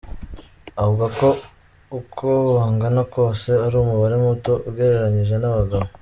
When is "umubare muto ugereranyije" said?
3.83-5.35